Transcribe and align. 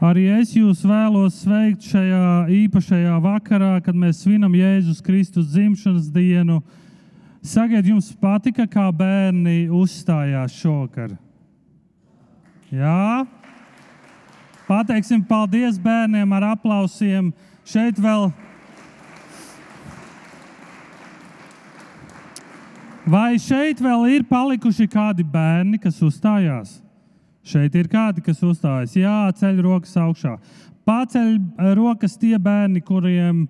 Arī 0.00 0.30
es 0.32 0.54
jūs 0.56 0.80
vēlos 0.88 1.42
sveikt 1.42 1.84
šajā 1.84 2.46
īpašajā 2.56 3.18
vakarā, 3.20 3.74
kad 3.84 3.92
mēs 3.92 4.22
svinam 4.24 4.54
Jēzus 4.56 5.02
Kristus 5.04 5.50
dzimšanas 5.52 6.06
dienu. 6.08 6.62
Sakiet, 7.44 7.84
jums 7.84 8.08
patika, 8.16 8.64
kā 8.64 8.86
bērni 8.96 9.68
uzstājās 9.68 10.56
šovakar? 10.56 11.12
Jā, 12.72 13.26
pateiksim 14.64 15.20
paldies 15.28 15.76
bērniem 15.76 16.32
ar 16.32 16.48
aplausiem. 16.54 17.28
Šeit 17.68 18.00
vēl. 18.00 18.30
Vai 23.04 23.34
šeit 23.36 23.84
vēl 23.84 24.14
ir 24.16 24.24
palikuši 24.24 24.88
kādi 24.88 25.28
bērni, 25.28 25.76
kas 25.82 26.00
uzstājās? 26.00 26.78
Šeit 27.46 27.74
ir 27.74 27.88
kādi, 27.88 28.22
kas 28.24 28.42
uzstājas. 28.44 28.96
Jā, 28.98 29.30
ceļ 29.36 29.62
rokas 29.64 29.96
augšā. 29.96 30.36
Paceļ 30.88 31.28
eh, 31.34 31.70
rokas 31.78 32.16
tie 32.20 32.36
bērni, 32.38 32.82
kuriem 32.84 33.46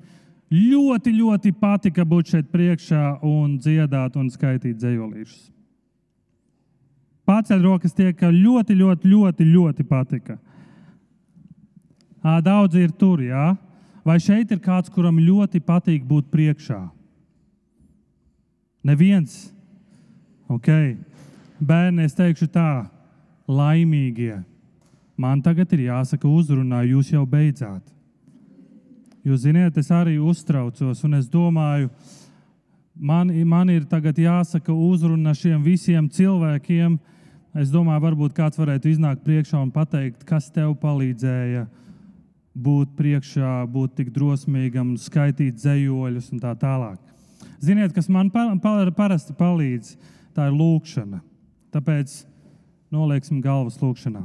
ļoti, 0.51 1.15
ļoti 1.15 1.55
patika 1.59 2.05
būt 2.07 2.35
šeit 2.35 2.51
priekšā 2.53 3.21
un 3.27 3.57
dziedāt 3.59 4.19
un 4.19 4.31
skaitīt 4.31 4.79
dzējolīšus. 4.79 5.49
Paceļ 7.31 7.61
rokas 7.63 7.95
tie, 7.95 8.11
ka 8.13 8.31
ļoti, 8.35 8.75
ļoti, 8.75 9.11
ļoti, 9.11 9.45
ļoti 9.55 9.87
patika. 9.87 10.39
Daudzi 12.43 12.83
ir 12.85 12.91
tur, 12.99 13.23
jā. 13.23 13.53
Vai 14.05 14.17
šeit 14.21 14.51
ir 14.51 14.59
kāds, 14.65 14.91
kuram 14.93 15.21
ļoti 15.23 15.61
patīk 15.63 16.03
būt 16.09 16.27
priekšā? 16.33 16.81
Neviens. 18.85 19.53
Ok. 20.51 20.69
Bērni, 21.61 22.09
es 22.09 22.17
teikšu 22.17 22.49
tā, 22.51 22.89
laimīgie. 23.51 24.41
Man 25.21 25.43
tagad 25.45 25.73
ir 25.77 25.89
jāsaka 25.91 26.29
uzrunā, 26.29 26.85
jūs 26.89 27.11
jau 27.13 27.27
beidzāt. 27.29 27.83
Jūs 29.27 29.43
zināt, 29.45 29.77
es 29.77 29.91
arī 29.93 30.17
uztraucos, 30.17 31.03
un 31.05 31.19
es 31.19 31.27
domāju, 31.29 31.91
man, 32.97 33.29
man 33.45 33.69
ir 33.69 33.85
tagad 33.89 34.17
jāsaka 34.17 34.73
uzruna 34.73 35.35
šiem 35.37 35.61
visiem 35.65 36.09
cilvēkiem. 36.09 36.97
Es 37.61 37.69
domāju, 37.73 38.05
varbūt 38.07 38.33
kāds 38.37 38.61
varētu 38.61 38.93
iznākt 38.93 39.25
priekšā 39.27 39.59
un 39.61 39.73
pateikt, 39.75 40.23
kas 40.25 40.49
tev 40.55 40.73
palīdzēja 40.81 41.67
būt 42.55 42.95
priekšā, 42.97 43.65
būt 43.71 43.97
tik 43.99 44.13
drosmīgam, 44.15 44.95
skaitīt 44.99 45.59
zemoļus 45.61 46.31
un 46.33 46.43
tā 46.43 46.55
tālāk. 46.59 46.99
Ziniet, 47.61 47.93
kas 47.93 48.09
man 48.09 48.31
parasti 48.33 49.35
palīdz, 49.37 49.97
tā 50.37 50.49
ir 50.49 50.57
lūkšana. 50.57 51.21
Tāpēc 51.75 52.15
nolieksim 52.91 53.41
galvas 53.43 53.79
lūkšanā. 53.81 54.25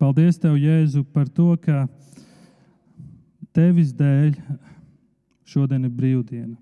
Paldies, 0.00 0.38
Tev, 0.40 0.56
Jēzu, 0.56 1.04
par 1.12 1.28
to, 1.28 1.52
ka 1.60 1.84
Tevis 3.52 3.90
dēļ 3.92 4.36
šodien 5.50 5.84
ir 5.84 5.92
brīvdiena. 5.92 6.56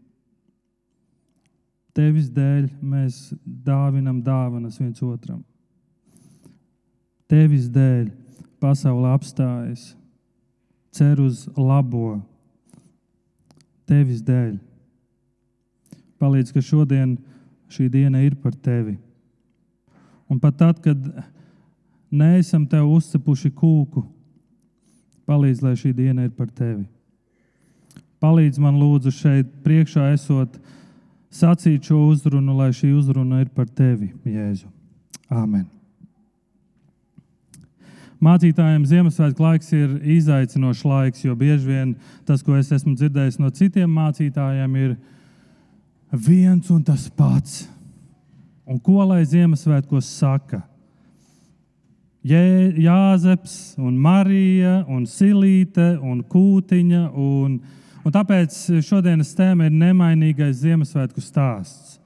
Tevis 1.95 2.29
dēļ 2.35 2.69
mēs 2.83 3.29
dāvinam 3.45 4.21
dāvanas 4.25 4.79
viens 4.81 5.03
otram. 5.03 5.43
Tevis 7.29 7.69
dēļ 7.71 8.09
pasaule 8.63 9.11
apstājas, 9.13 9.93
cer 10.95 11.21
uz 11.23 11.47
labo. 11.57 12.19
Tevis 13.89 14.23
dēļ 14.25 14.57
Palīdz, 16.19 16.53
ka 16.55 16.63
šodien 16.65 17.17
šī 17.73 17.89
diena 17.93 18.23
ir 18.25 18.37
par 18.43 18.55
tevi. 18.55 18.97
Un 20.29 20.41
pat 20.41 20.59
tad, 20.61 20.81
kad 20.85 20.99
neesam 22.11 22.67
tev 22.69 22.89
uzcepuši 22.91 23.51
kūku, 23.55 24.05
palīdz, 25.29 25.63
lai 25.65 25.77
šī 25.79 25.93
diena 25.97 26.27
ir 26.27 26.33
par 26.37 26.51
tevi. 26.53 26.87
Palīdz 28.19 28.59
man, 28.61 28.77
lūdzu, 28.81 29.13
šeit 29.15 29.51
priekšā 29.65 30.11
esot 30.17 30.59
sacīt 31.31 31.87
šo 31.87 32.09
uzrunu, 32.09 32.57
lai 32.59 32.73
šī 32.75 32.91
uzruna 32.99 33.45
ir 33.45 33.51
par 33.55 33.69
tevi, 33.69 34.11
Jēzu. 34.27 34.67
Āmen. 35.29 35.69
Mācītājiem 38.19 38.83
Ziemassvētku 38.89 39.45
laiks 39.45 39.69
ir 39.77 39.93
izaicinošs 40.17 40.81
laiks, 40.89 41.23
jo 41.23 41.37
bieži 41.39 41.69
vien 41.69 41.93
tas, 42.27 42.43
ko 42.43 42.57
es 42.59 42.73
esmu 42.75 42.97
dzirdējis 42.97 43.39
no 43.39 43.53
citiem 43.55 43.93
mācītājiem, 43.95 44.75
ir 44.81 44.97
viens 46.13 46.71
un 46.71 46.83
tas 46.83 47.09
pats. 47.09 47.67
Un 48.69 48.79
ko 48.81 49.01
lai 49.09 49.23
Ziemassvētkos 49.25 50.09
saka? 50.19 50.61
Jē, 52.29 52.75
Jāzeps, 52.83 53.79
un 53.81 53.97
Marija, 53.97 54.83
un 54.91 55.07
Silīte, 55.09 55.95
un 56.03 56.21
Kūtiņa. 56.21 57.05
Un, 57.17 57.55
un 58.05 58.13
tāpēc 58.13 58.57
šodienas 58.85 59.33
tēma 59.39 59.69
ir 59.69 59.79
nemainīgais 59.79 60.61
Ziemassvētku 60.65 61.25
stāsts. 61.25 61.97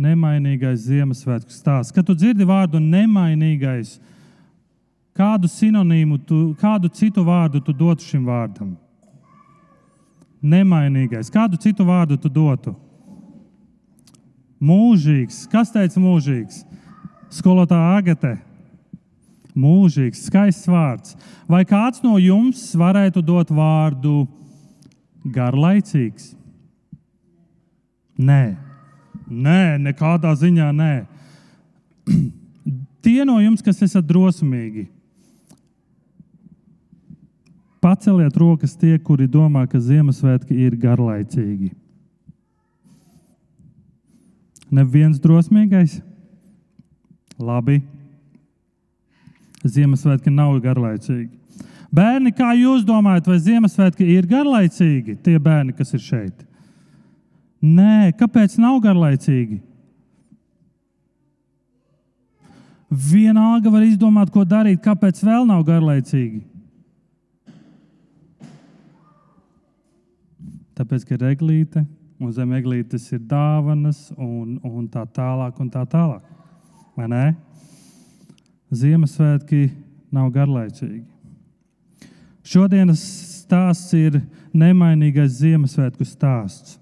Nemainīgais 0.00 0.88
Ziemassvētku 0.88 1.54
stāsts. 1.54 1.94
Kad 1.94 2.08
tu 2.08 2.16
dzirdi 2.18 2.46
vārdu 2.48 2.80
nemainīgais, 2.82 3.98
kādu 5.14 5.50
sinonīmu, 5.52 6.18
tu, 6.26 6.42
kādu 6.58 6.90
citu 6.90 7.22
vārdu 7.26 7.60
tu 7.62 7.76
dotu 7.76 8.08
šim 8.08 8.24
vārdam? 8.26 8.72
Nemainīgais. 10.40 11.28
Kādu 11.30 11.60
citu 11.60 11.84
vārdu 11.86 12.16
tu 12.18 12.32
dotu? 12.32 12.74
Mūžīgs. 14.60 15.46
Kas 15.48 15.72
teica 15.72 16.00
mūžīgs? 16.02 16.64
Skolotāja 17.32 17.96
Agate. 17.96 18.34
Mūžīgs, 19.56 20.26
skaists 20.28 20.68
vārds. 20.70 21.16
Vai 21.50 21.64
kāds 21.68 22.04
no 22.04 22.18
jums 22.20 22.60
varētu 22.78 23.22
dot 23.24 23.50
vārdu 23.50 24.28
garlaicīgs? 25.24 26.34
Nē, 28.20 28.42
nē 29.26 29.62
nekādā 29.80 30.34
ziņā 30.36 30.68
nē. 30.76 30.94
Tie 33.04 33.24
no 33.24 33.38
jums, 33.40 33.64
kas 33.64 33.80
esat 33.86 34.04
drosmīgi, 34.04 34.84
paceliet 37.80 38.36
rokas 38.36 38.76
tie, 38.76 38.98
kuri 39.00 39.24
domā, 39.24 39.64
ka 39.64 39.80
Ziemassvētki 39.80 40.52
ir 40.66 40.76
garlaicīgi. 40.76 41.70
Neviens 44.70 45.18
drosmīgais? 45.22 45.98
Labi. 47.40 47.80
Ziemassvētki 49.66 50.30
nav 50.32 50.54
garlaicīgi. 50.62 51.30
Bērni, 51.90 52.30
kā 52.36 52.52
jūs 52.54 52.84
domājat, 52.86 53.26
vai 53.26 53.40
Ziemassvētki 53.42 54.06
ir 54.14 54.28
garlaicīgi? 54.30 55.16
Tie 55.24 55.34
bērni, 55.42 55.74
kas 55.74 55.90
ir 55.96 56.04
šeit. 56.04 56.46
Nē, 57.60 58.12
kāpēc 58.16 58.54
nav 58.62 58.78
garlaicīgi? 58.84 59.58
Vienalga 62.90 63.70
var 63.70 63.84
izdomāt, 63.86 64.30
ko 64.34 64.46
darīt, 64.46 64.80
kāpēc 64.82 65.20
vēl 65.26 65.44
nav 65.50 65.60
garlaicīgi. 65.66 66.40
Tāpēc, 70.78 71.04
ka 71.04 71.18
ir 71.18 71.26
eglīte, 71.34 71.84
un 72.20 72.32
zem 72.36 72.52
eglītes 72.58 73.08
ir 73.14 73.22
dāvanas, 73.24 74.10
un, 74.16 74.58
un 74.62 74.88
tā 74.92 75.06
tālāk. 75.08 75.56
Un 75.60 75.70
tā 75.72 75.86
tālāk. 75.88 76.26
Vai 76.98 77.08
ne? 77.08 77.24
Ziemassvētki 78.70 79.70
nav 80.12 80.28
garlaicīgi. 80.34 81.06
Šodienas 82.46 83.00
stāsts 83.40 83.94
ir 83.96 84.20
nemainīgais 84.52 85.40
Ziemassvētku 85.40 86.06
stāsts. 86.06 86.76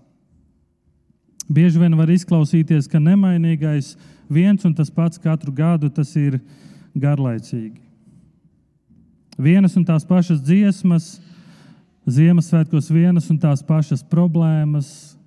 Bieži 1.49 1.81
vien 1.81 1.97
var 1.97 2.11
izklausīties, 2.13 2.89
ka 2.91 3.01
nemainīgais 3.01 3.95
viens 4.29 4.65
un 4.69 4.75
tas 4.77 4.91
pats 4.93 5.21
katru 5.21 5.53
gadu 5.55 5.89
tas 5.89 6.11
ir 6.21 6.37
garlaicīgi. 6.93 7.81
Vienas 9.39 9.77
un 9.79 9.87
tās 9.87 10.05
pašas 10.05 10.43
dziesmas, 10.43 11.17
Ziemassvētkos 12.09 12.89
vienas 12.89 13.27
un 13.29 13.37
tās 13.37 13.61
pašas 13.63 14.01
problēmas, 14.01 15.18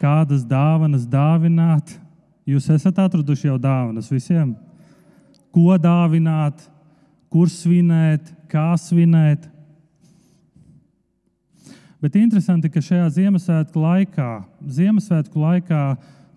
kādas 0.00 0.44
dāvanas 0.46 1.06
dāvināt. 1.08 1.96
Jūs 2.44 2.68
esat 2.74 2.98
atraduši 3.00 3.48
jau 3.48 3.58
dāvanas 3.60 4.10
visiem. 4.12 4.54
Ko 5.54 5.76
dāvināt, 5.80 6.66
kur 7.32 7.50
svinēt, 7.50 8.28
kā 8.50 8.72
svinēt. 8.78 9.48
Bet 12.04 12.18
interesanti, 12.20 12.68
ka 12.68 12.82
šajā 12.84 13.06
Ziemassvētku 13.16 13.80
laikā, 13.80 14.30
Ziemassvētku 14.76 15.40
laikā 15.40 15.84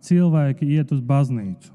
cilvēki 0.07 0.69
iet 0.77 0.93
uz 0.95 1.01
baznīcu. 1.03 1.73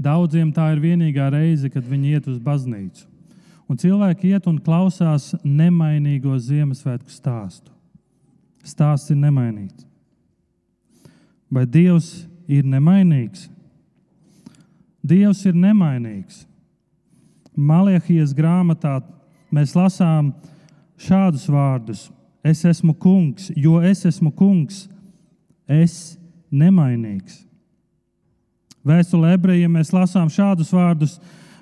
Daudziem 0.00 0.52
tā 0.54 0.70
ir 0.72 0.80
vienīgā 0.80 1.26
reize, 1.34 1.68
kad 1.68 1.84
viņi 1.84 2.14
iet 2.14 2.28
uz 2.30 2.38
baznīcu. 2.40 3.04
Un 3.68 3.78
cilvēki 3.78 4.30
iet 4.32 4.46
un 4.48 4.56
klausās 4.62 5.32
nemainīgo 5.44 6.38
Ziemassvētku 6.40 7.12
stāstu. 7.12 7.74
Stāsts 8.66 9.10
ir 9.12 9.18
nemainīts. 9.20 9.86
Vai 11.50 11.64
Dievs 11.66 12.28
ir 12.50 12.66
nemainīgs. 12.66 13.48
Dievs 15.02 15.42
ir 15.48 15.56
nemainīgs. 15.56 16.44
Maliehijas 17.56 18.34
grāmatā 18.36 19.00
mēs 19.50 19.74
lasām 19.74 20.30
šādus 21.00 21.48
vārdus: 21.50 22.08
Es 22.44 22.62
esmu 22.64 22.94
kungs, 22.94 23.50
jo 23.56 23.80
es 23.84 24.04
esmu 24.08 24.30
kungs, 24.32 24.86
es 25.66 26.16
nemainīgs. 26.52 27.42
Vēstulē 28.86 29.34
ebrejiem 29.36 29.74
mēs 29.76 29.92
lasām 29.92 30.30
šādus 30.32 30.72
vārdus: 30.72 31.18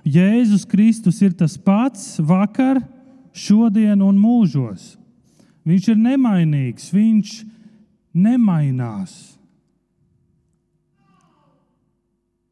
Jēzus 0.06 0.66
Kristus 0.68 1.22
ir 1.22 1.34
tas 1.34 1.56
pats 1.58 2.18
vakar, 2.20 2.82
šodien 3.34 4.02
un 4.02 4.18
mūžos. 4.18 4.96
Viņš 5.66 5.88
ir 5.92 5.98
nemainīgs, 6.00 6.92
viņš 6.94 7.32
nemainās. 8.14 9.16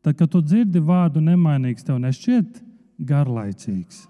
Tad, 0.06 0.14
kad 0.14 0.30
tu 0.30 0.42
dzirdi 0.42 0.82
vārdu 0.82 1.22
nemainīgs, 1.22 1.84
tev 1.86 1.98
nešķiet 2.02 2.60
garlaicīgs. 3.06 4.04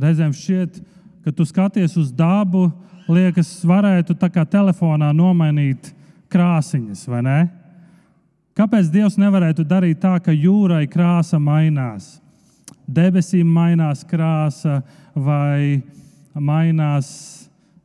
Reizēm 0.00 0.34
šķiet, 0.34 0.78
ka 1.24 1.32
tu 1.34 1.46
skaties 1.46 1.96
uz 1.98 2.10
dabu, 2.14 2.68
liekas, 3.10 3.50
varētu 3.66 4.16
tā 4.18 4.30
kā 4.32 4.44
telefonā 4.46 5.12
nomainīt 5.14 5.92
krāsiņas, 6.32 7.04
vai 7.10 7.22
ne? 7.26 7.38
Kāpēc 8.54 8.90
Dievs 8.94 9.18
nevarētu 9.18 9.64
darīt 9.66 9.98
tā, 10.02 10.14
ka 10.22 10.30
jūrai 10.30 10.84
krāsa 10.90 11.40
mainās? 11.42 12.20
Debesīm 12.86 13.48
mainās 13.50 14.04
krāsa 14.06 14.80
vai 15.14 15.82
mainās 16.34 17.08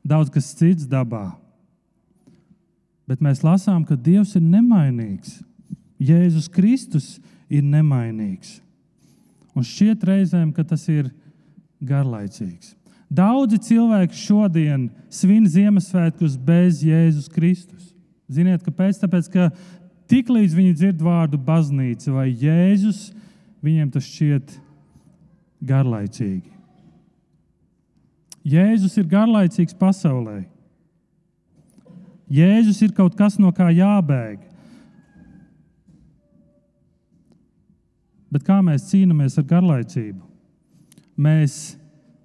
daudz 0.06 0.32
kas 0.34 0.54
cits 0.58 0.88
dabā. 0.90 1.32
Bet 3.10 3.22
mēs 3.26 3.42
lasām, 3.46 3.86
ka 3.86 3.98
Dievs 3.98 4.36
ir 4.38 4.44
nemainīgs. 4.46 5.40
Jēzus 6.00 6.48
Kristus 6.52 7.18
ir 7.50 7.66
nemainīgs. 7.66 8.60
Un 9.58 9.66
šķiet 9.66 10.06
reizēm, 10.06 10.52
ka 10.54 10.64
tas 10.64 10.86
ir 10.92 11.10
garlaicīgs. 11.82 12.76
Daudzi 13.10 13.58
cilvēki 13.66 14.14
šodien 14.14 14.86
svin 15.10 15.48
Ziemassvētkus 15.50 16.38
bez 16.38 16.84
Jēzus 16.86 17.32
Kristus. 17.34 17.90
Ziniet, 18.30 18.62
kāpēc? 18.62 19.00
Tāpēc, 19.02 19.32
ka 19.34 19.50
tiklīdz 20.12 20.54
viņi 20.54 20.78
dzird 20.78 21.02
vārdu 21.02 21.42
baznīca 21.42 22.14
vai 22.14 22.30
Jēzus, 22.30 23.08
viņiem 23.66 23.90
tas 23.96 24.06
šķiet 24.06 24.54
garlaicīgi. 25.66 26.59
Jēzus 28.48 28.96
ir 29.00 29.08
garlaicīgs 29.10 29.76
pasaulē. 29.78 30.44
Jēzus 32.30 32.80
ir 32.86 32.94
kaut 32.96 33.18
kas, 33.18 33.40
no 33.42 33.52
kā 33.56 33.72
jābēg. 33.74 34.46
Bet 38.30 38.46
kā 38.46 38.60
mēs 38.62 38.86
cīnāmies 38.92 39.40
ar 39.42 39.48
garlaicību? 39.50 40.22
Mēs, 41.20 41.56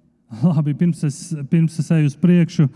labi, 0.45 0.75
pirms 0.77 1.01
es, 1.07 1.17
pirms 1.49 1.79
es 1.81 1.89
eju 1.91 2.11
uz 2.11 2.17
priekšu, 2.21 2.67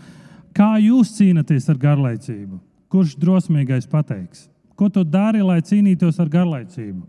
kā 0.56 0.74
jūs 0.82 1.14
cīnāties 1.20 1.70
ar 1.70 1.78
garlaicību? 1.80 2.58
Kurš 2.90 3.14
drosmīgais 3.22 3.86
pateiks? 3.86 4.48
Ko 4.74 4.88
tu 4.90 5.04
dari, 5.06 5.44
lai 5.46 5.60
cīnītos 5.62 6.18
ar 6.18 6.28
garlaicību? 6.32 7.04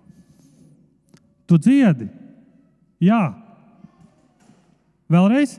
Tu 1.49 1.57
dziedi, 1.57 2.05
jā. 3.01 3.23
Vēlreiz? 5.11 5.57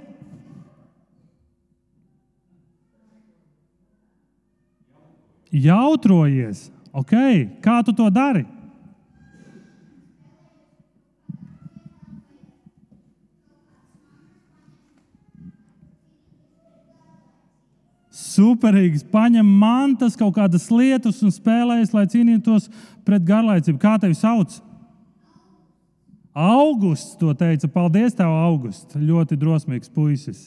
Jautrojies. 5.53 6.71
Okay. 6.93 7.47
Kā 7.65 7.81
tu 7.85 7.93
to 7.97 8.09
dari? 8.13 8.45
superīgs, 18.33 19.05
paņem 19.13 19.47
mantas, 19.47 20.17
kaut 20.19 20.35
kādas 20.37 20.69
lietas 20.73 21.21
un 21.25 21.33
spēlējas, 21.35 21.93
lai 21.95 22.07
cīnītos 22.11 22.69
pret 23.07 23.25
garlaicību. 23.27 23.81
Kā 23.83 23.97
tevi 24.01 24.17
sauc? 24.19 24.59
Augusts 26.33 27.19
to 27.21 27.35
teica. 27.37 27.69
Paldies, 27.69 28.17
tev, 28.17 28.33
Augusts. 28.47 28.97
Ļoti 28.97 29.37
drosmīgs 29.41 29.93
puisis. 29.93 30.47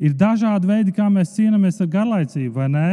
Ir 0.00 0.14
dažādi 0.18 0.68
veidi, 0.70 0.94
kā 0.94 1.10
mēs 1.12 1.34
cīnāmies 1.36 1.82
ar 1.84 1.90
garlaicību, 1.92 2.54
vai 2.56 2.70
ne? 2.72 2.88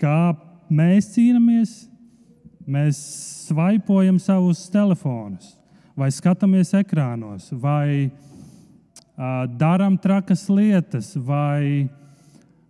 Kā 0.00 0.36
mēs 0.68 1.12
cīnāmies? 1.14 1.86
Mēs 2.66 2.98
svaipojam 3.46 4.16
savus 4.18 4.64
telefonus, 4.74 5.52
vai 5.94 6.08
skatāmies 6.10 6.72
ekrānos, 6.74 7.46
vai 7.62 8.10
darām 9.56 9.94
trakas 10.02 10.48
lietas, 10.50 11.12
vai 11.14 11.86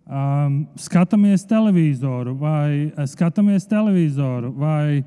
um, 0.05 0.59
skatāmies 0.79 1.43
televizoru, 1.49 2.35
vai 2.37 2.93
skatāmies 3.09 3.65
televizoru, 3.67 4.53
vai 4.53 5.01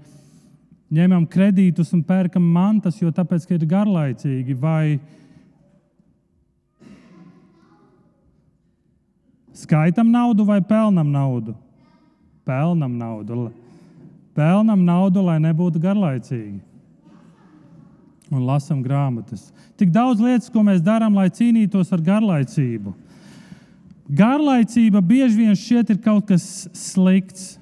ņemam 0.90 1.25
kredītus 1.31 1.94
un 1.94 2.02
pērkam 2.05 2.44
mantas, 2.44 2.99
jo 3.00 3.14
tāpēc, 3.14 3.46
ka 3.46 3.56
ir 3.56 3.70
garlaicīgi, 3.70 4.58
vai 4.58 4.99
skaitam 9.55 10.11
naudu 10.11 10.44
vai 10.44 10.61
pelnam 10.61 11.08
naudu. 11.14 11.55
Pelnam 12.46 12.96
naudu. 12.98 13.50
Pelnam 14.34 14.82
naudu, 14.87 15.22
lai 15.26 15.38
nebūtu 15.42 15.82
garlaicīgi 15.82 16.60
un 18.31 18.46
lasām 18.46 18.82
grāmatas. 18.82 19.48
Tik 19.78 19.90
daudz 19.90 20.22
lietas, 20.22 20.50
ko 20.52 20.62
mēs 20.62 20.82
darām, 20.87 21.16
lai 21.19 21.28
cīnītos 21.34 21.90
ar 21.94 22.02
garlaicību. 22.06 22.94
Garlaicība 24.10 25.02
bieži 25.02 25.42
vien 25.44 25.56
šķiet 25.58 25.94
ir 25.94 25.98
kaut 26.04 26.28
kas 26.31 26.44
slikts. 26.75 27.56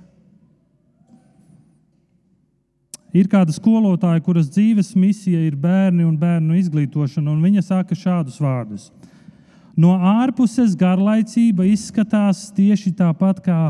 Ir 3.16 3.28
kāda 3.32 3.54
skolotāja, 3.56 4.20
kuras 4.24 4.50
dzīves 4.52 4.92
misija 4.96 5.40
ir 5.40 5.56
bērni 5.56 6.04
un 6.04 6.16
bērnu 6.20 6.58
izglītošana, 6.60 7.32
un 7.32 7.44
viņa 7.44 7.64
saka 7.64 7.96
šādus 7.96 8.36
vārdus. 8.40 8.90
No 9.78 9.94
ārpuses 9.96 10.74
garlaicība 10.76 11.64
izskatās 11.70 12.48
tieši 12.52 12.92
tāpat 12.98 13.40
kā 13.44 13.60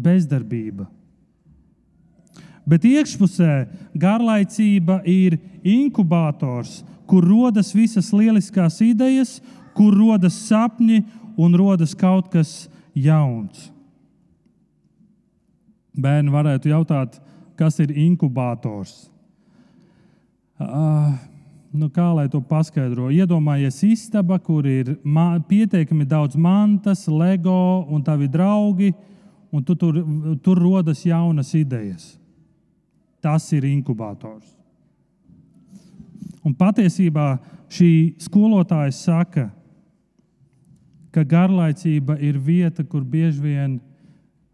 bezdarbība. 0.00 0.88
Bet 2.68 2.84
iekšpusē 2.86 3.54
garlaicība 3.98 5.00
ir 5.08 5.38
inkubators, 5.66 6.80
kur 7.08 7.24
rodas 7.26 7.72
visas 7.74 8.12
lieliskās 8.14 8.78
idejas, 8.84 9.38
kur 9.74 9.96
rodas 9.96 10.36
sapņi 10.46 11.00
un 11.40 11.56
rodas 11.58 11.96
kaut 11.98 12.30
kas 12.30 12.68
jauns. 12.94 13.70
Bērni 16.00 16.30
varētu 16.30 16.70
jautāt, 16.70 17.18
kas 17.58 17.80
ir 17.82 17.90
inkubators? 17.96 19.08
Uh, 20.60 21.16
nu 21.72 21.88
kā 21.92 22.06
lai 22.14 22.28
to 22.30 22.40
paskaidro? 22.44 23.08
Iedomājies 23.10 23.80
istaba, 23.88 24.38
kur 24.38 24.66
ir 24.68 24.94
pietiekami 25.48 26.06
daudz 26.06 26.36
mantas, 26.36 27.06
lego 27.08 27.86
un 27.90 28.04
tavi 28.04 28.28
draugi, 28.28 28.92
un 29.52 29.64
tu 29.64 29.74
tur, 29.74 29.98
tur 30.42 30.58
rodas 30.58 31.02
jaunas 31.04 31.54
idejas. 31.54 32.14
Tas 33.20 33.50
ir 33.52 33.66
inkubators. 33.68 34.56
Un 36.46 36.54
patiesībā 36.56 37.34
šī 37.70 38.16
skolotāja 38.22 38.92
saka, 38.96 39.50
ka 41.10 41.24
garlaicība 41.26 42.16
ir 42.22 42.38
vieta, 42.38 42.84
kur 42.86 43.04
bieži 43.04 43.42
vien 43.42 43.76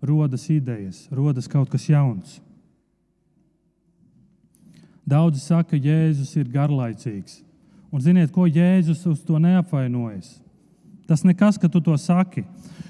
rodas 0.02 0.48
idejas, 0.50 1.04
rodas 1.12 1.46
kaut 1.48 1.70
kas 1.70 1.86
jauns. 1.88 2.40
Daudzi 5.06 5.38
saka, 5.44 5.76
ka 5.76 5.78
Jēzus 5.78 6.32
ir 6.40 6.48
garlaicīgs. 6.50 7.44
Un 7.94 8.02
ziniet, 8.02 8.32
ko 8.34 8.48
Jēzus 8.50 9.04
uz 9.06 9.22
to 9.22 9.38
neapvainojas? 9.38 10.40
Tas 11.06 11.22
nekas, 11.24 11.58
ka 11.58 11.68
tu 11.70 11.80
to 11.80 11.94
saki. 11.98 12.44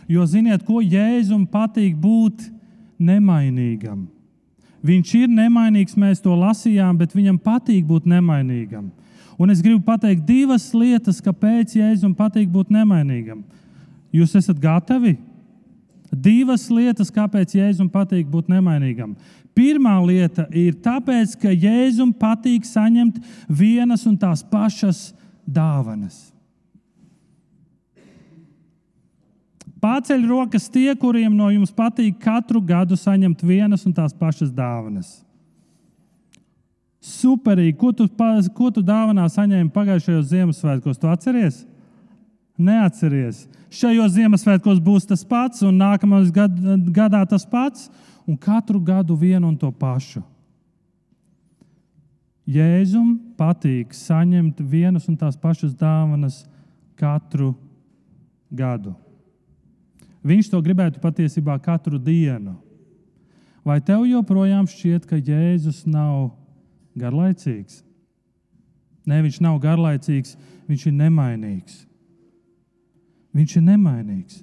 Jo 0.09 0.25
ziniet, 0.27 0.63
ko 0.65 0.81
Jēzum 0.81 1.45
patīk 1.51 1.97
būt 2.01 2.47
nemainīgam. 2.99 4.07
Viņš 4.87 5.13
ir 5.19 5.33
nemainīgs, 5.33 5.97
mēs 5.99 6.23
to 6.23 6.35
lasījām, 6.37 6.97
bet 7.01 7.15
viņam 7.17 7.39
patīk 7.43 7.85
būt 7.89 8.07
nemainīgam. 8.09 8.91
Un 9.37 9.53
es 9.53 9.61
gribu 9.61 9.83
pateikt 9.85 10.25
divas 10.25 10.71
lietas, 10.73 11.21
kāpēc 11.21 11.75
Jēzum 11.77 12.15
patīk 12.17 12.49
būt 12.53 12.71
nemainīgam. 12.73 13.43
Jūs 14.15 14.37
esat 14.39 14.61
gatavi? 14.63 15.17
Divas 16.13 16.69
lietas, 16.71 17.11
kāpēc 17.13 17.57
Jēzum 17.59 17.91
patīk 17.93 18.31
būt 18.31 18.49
nemainīgam. 18.49 19.17
Pirmā 19.57 19.97
lieta 20.05 20.47
ir 20.55 20.79
tāpēc, 20.85 21.35
ka 21.43 21.53
Jēzum 21.53 22.15
patīk 22.17 22.65
saņemt 22.69 23.19
vienas 23.49 24.07
un 24.09 24.17
tās 24.21 24.45
pašas 24.47 25.11
dāvanas. 25.45 26.36
Pārceļ 29.87 30.25
rokas 30.27 30.67
tie, 30.73 30.89
kuriem 30.99 31.37
no 31.39 31.47
jums 31.53 31.71
patīk 31.75 32.17
katru 32.19 32.59
gadu 32.65 32.97
saņemt 32.99 33.45
vienas 33.47 33.85
un 33.87 33.95
tās 33.95 34.15
pašas 34.17 34.51
dāvanas. 34.51 35.13
Superīgi. 37.07 37.77
Ko 37.79 37.93
tu, 37.95 38.09
ko 38.57 38.73
tu 38.75 38.83
dāvanā 38.83 39.29
saņēmi 39.31 39.71
pagājušajos 39.71 40.27
Ziemassvētkos? 40.33 40.99
Tu 40.99 41.11
atceries? 41.13 41.61
Neatceries. 42.59 43.45
Šajos 43.71 44.17
Ziemassvētkos 44.17 44.83
būs 44.83 45.07
tas 45.07 45.23
pats, 45.29 45.63
un 45.63 45.79
nākamajā 45.79 46.35
gad, 46.35 46.59
gadā 46.97 47.23
tas 47.31 47.47
pats, 47.47 47.87
un 48.27 48.35
katru 48.35 48.83
gadu 48.83 49.15
vienu 49.15 49.53
un 49.53 49.55
to 49.61 49.71
pašu. 49.71 50.25
Jēzum 52.47 53.15
patīk 53.39 53.95
saņemt 53.95 54.67
vienas 54.67 55.07
un 55.11 55.19
tās 55.21 55.39
pašas 55.39 55.79
dāvanas 55.79 56.43
katru 56.99 57.55
gadu. 58.51 58.97
Viņš 60.27 60.51
to 60.51 60.61
gribētu 60.65 61.01
patiesībā 61.03 61.55
katru 61.63 62.01
dienu. 62.03 62.57
Vai 63.67 63.81
tev 63.83 64.05
joprojām 64.07 64.67
šķiet, 64.71 65.07
ka 65.07 65.19
Jēzus 65.19 65.85
nav 65.91 66.33
garlaicīgs? 66.99 67.83
Nē, 69.07 69.21
viņš 69.23 69.41
nav 69.43 69.59
garlaicīgs, 69.63 70.35
viņš 70.67 70.87
ir 70.91 70.95
nemainīgs. 70.99 71.81
Viņš 73.37 73.57
ir 73.59 73.67
nemainīgs. 73.67 74.41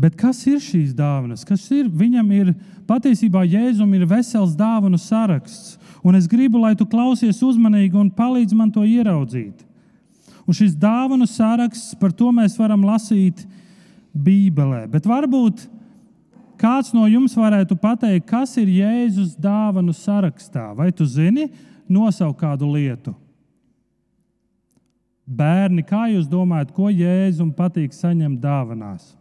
Bet 0.00 0.16
kas 0.16 0.40
ir 0.48 0.60
šīs 0.64 0.94
dāvanas? 0.96 1.44
Kas 1.44 1.66
ir? 1.76 1.88
Viņam 1.92 2.28
ir 2.32 2.52
patiesībā 2.88 3.42
Jēzum 3.44 3.90
ir 3.98 4.06
vesels 4.08 4.54
dāvanu 4.56 5.00
saraksts. 5.00 5.76
Un 6.00 6.16
es 6.16 6.28
gribu, 6.30 6.62
lai 6.62 6.72
tu 6.78 6.86
klausies 6.88 7.42
uzmanīgi 7.44 7.98
un 8.00 8.08
palīdzi 8.08 8.56
man 8.56 8.70
to 8.72 8.86
ieraudzīt. 8.86 9.66
Un 10.48 10.56
šis 10.56 10.74
dāvanu 10.78 11.28
saraksts, 11.28 11.94
par 12.00 12.14
to 12.16 12.30
mēs 12.34 12.56
varam 12.58 12.84
lasīt 12.86 13.44
Bībelē. 14.14 14.86
Bet 14.90 15.06
varbūt 15.06 15.66
kāds 16.60 16.92
no 16.96 17.06
jums 17.08 17.36
varētu 17.38 17.76
pateikt, 17.80 18.28
kas 18.28 18.56
ir 18.60 18.70
Jēzus 18.80 19.36
dāvanu 19.40 19.94
sarakstā. 19.96 20.70
Vai 20.76 20.90
tu 20.92 21.06
zini 21.08 21.48
nosaukt 21.88 22.40
kādu 22.42 22.68
lietu? 22.72 23.14
Bērni, 25.30 25.84
kā 25.86 26.08
jūs 26.10 26.26
domājat, 26.26 26.72
ko 26.74 26.88
Jēzum 26.90 27.52
patīk 27.54 27.94
saņemt 27.94 28.40
dāvanās? 28.42 29.12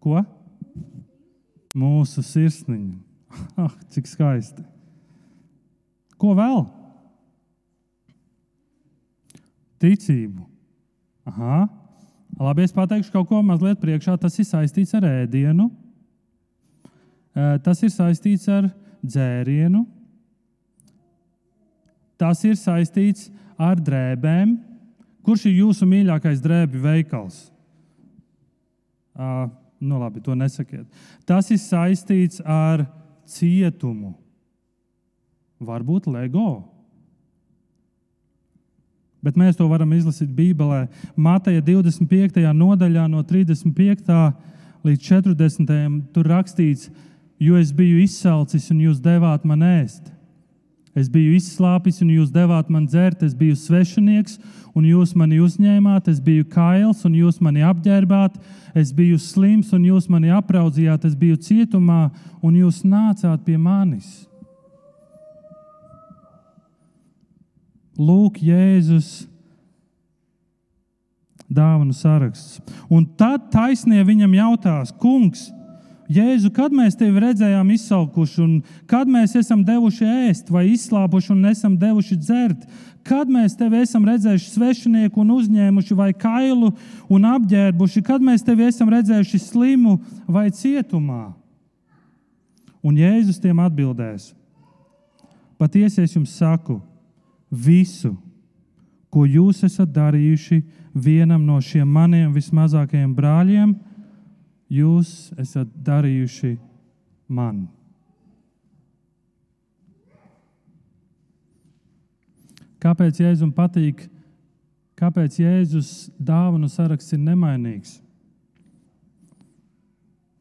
Ko? 0.00 0.22
Mūsu 1.76 2.24
sirsniņa. 2.24 2.96
Ah, 3.60 3.74
cik 3.92 4.06
skaisti. 4.08 4.62
Ko 6.18 6.32
vēl? 6.34 6.62
Ticību. 9.82 10.46
Aha. 11.28 11.66
Labi, 12.38 12.64
es 12.66 12.74
pateikšu 12.74 13.12
kaut 13.12 13.28
ko 13.30 13.42
mazliet 13.42 13.80
priekšā. 13.82 14.16
Tas 14.20 14.36
ir 14.38 14.46
saistīts 14.46 14.94
ar 14.98 15.06
ēdienu, 15.08 15.68
tas 17.64 17.82
ir 17.82 17.92
saistīts 17.94 18.48
ar 18.52 18.68
dzērienu, 19.02 19.84
tas 22.18 22.42
ir 22.46 22.58
saistīts 22.58 23.30
ar 23.58 23.78
drēbēm. 23.80 24.58
Kurš 25.26 25.48
ir 25.50 25.62
jūsu 25.62 25.86
mīļākais 25.88 26.42
drēbju 26.42 26.82
veikals? 26.82 27.40
Uh, 29.18 29.48
Nu, 29.78 29.98
labi, 29.98 30.20
to 30.20 30.34
nesakiet. 30.34 30.86
Tas 31.26 31.50
ir 31.54 31.60
saistīts 31.62 32.42
ar 32.42 32.82
cietumu. 33.30 34.16
Varbūt 35.62 36.08
LEGO. 36.10 36.66
Bet 39.24 39.38
mēs 39.38 39.56
to 39.58 39.66
varam 39.66 39.92
izlasīt 39.96 40.30
Bībelē. 40.34 40.86
Mateja 41.16 41.62
25. 41.64 42.38
nodaļā, 42.54 43.08
no 43.10 43.24
35. 43.26 44.12
līdz 44.86 45.08
40. 45.08 45.98
tur 46.14 46.30
rakstīts, 46.30 46.92
jo 47.42 47.58
es 47.58 47.72
biju 47.74 47.98
izsalcis 48.04 48.70
un 48.70 48.84
jūs 48.86 49.02
devāt 49.02 49.44
man 49.48 49.64
ēst. 49.66 50.14
Es 50.98 51.10
biju 51.10 51.36
izslāpis, 51.36 52.00
un 52.02 52.10
jūs 52.10 52.30
devāt 52.34 52.70
man 52.72 52.86
dzert, 52.88 53.22
es 53.22 53.34
biju 53.36 53.54
svešinieks, 53.58 54.38
un 54.74 54.86
jūs 54.88 55.14
mani 55.18 55.38
uzņēmāt, 55.42 56.08
es 56.10 56.18
biju 56.22 56.46
kails, 56.50 57.04
un 57.06 57.14
jūs 57.18 57.38
mani 57.44 57.62
apģērbāt, 57.66 58.38
es 58.78 58.90
biju 58.94 59.18
slims, 59.22 59.70
un 59.76 59.84
jūs 59.86 60.08
mani 60.10 60.32
apraudzījāt, 60.34 61.06
es 61.06 61.14
biju 61.18 61.38
cietumā, 61.42 62.08
un 62.42 62.56
jūs 62.58 62.82
nācāt 62.86 63.44
pie 63.46 63.58
manis. 63.58 64.27
Lūk, 67.98 68.38
Jēzus 68.46 69.26
dāvanu 71.48 71.96
saraksts. 71.96 72.60
Un 72.92 73.06
tad 73.18 73.48
taisnie 73.52 74.04
viņam 74.06 74.36
jautās, 74.36 74.92
Kungs, 75.00 75.48
Jēzu, 76.08 76.48
kad 76.56 76.72
mēs 76.72 76.94
tevi 76.96 77.20
redzējām 77.20 77.68
izsalkuši, 77.74 78.38
un 78.40 78.52
kad 78.88 79.10
mēs 79.12 79.34
esam 79.36 79.60
devuši 79.64 80.06
ēst, 80.08 80.48
vai 80.48 80.70
izslāpuši 80.70 81.34
un 81.34 81.50
esam 81.50 81.74
devuši 81.76 82.16
dzert, 82.16 82.62
kad 83.04 83.28
mēs 83.28 83.56
tevi 83.60 83.82
esam 83.82 84.06
redzējuši 84.08 84.54
svešinieku 84.54 85.20
un 85.20 85.34
uzņēmuši, 85.36 85.96
vai 85.98 86.14
kailu 86.16 86.70
un 87.12 87.28
apģērbuši, 87.28 88.04
kad 88.08 88.24
mēs 88.24 88.44
tevi 88.46 88.64
esam 88.70 88.88
redzējuši 88.92 89.42
slimu 89.50 89.98
vai 90.24 90.48
cietumā. 90.48 91.34
Un 92.80 92.96
Jēzus 92.96 93.40
tiem 93.42 93.60
atbildēs: 93.60 94.30
Patiesi 95.60 96.06
es 96.06 96.16
jums 96.16 96.32
saku, 96.40 96.78
visu, 97.50 98.14
ko 99.08 99.24
jūs 99.24 99.64
esat 99.64 99.90
darījuši 99.94 100.60
vienam 100.94 101.44
no 101.46 101.58
šiem 101.64 101.88
maniem 101.88 102.32
vismazākajiem 102.34 103.14
brāļiem, 103.16 103.74
jūs 104.68 105.32
esat 105.40 105.70
darījuši 105.84 106.56
man. 107.28 107.66
Kāpēc 112.78 113.18
Jēzum 113.24 113.50
patīk, 113.54 114.04
kāpēc 114.98 115.40
Jēzus 115.40 116.10
dāvanu 116.14 116.68
saraksts 116.70 117.16
ir 117.16 117.24
nemainīgs? 117.24 117.96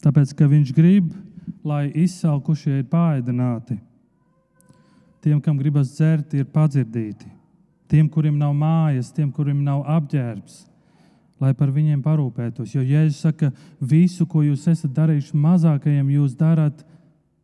Tāpēc, 0.06 0.36
ka 0.38 0.46
viņš 0.46 0.74
grib, 0.78 1.10
lai 1.66 1.88
izsalkušie 1.98 2.78
ir 2.78 2.86
pāēdināti. 2.92 3.80
Tiem, 5.28 5.42
kam 5.44 5.58
gribas 5.60 5.90
dzert, 5.92 6.32
ir 6.40 6.46
padzirdīti. 6.48 7.28
Tiem, 7.92 8.08
kuriem 8.08 8.38
nav 8.40 8.54
mājas, 8.56 9.10
tiem, 9.12 9.28
kuriem 9.36 9.60
nav 9.60 9.82
apģērbs, 9.92 10.62
lai 11.44 11.50
par 11.52 11.74
viņiem 11.76 12.00
parūpētos. 12.06 12.72
Jo 12.72 12.80
Jēzus 12.80 13.26
saka, 13.26 13.50
visu, 13.84 14.24
ko 14.24 14.46
jūs 14.46 14.64
esat 14.72 14.94
darījuši 14.96 15.36
mazākajiem, 15.36 16.14
jūs 16.16 16.38
darat 16.40 16.80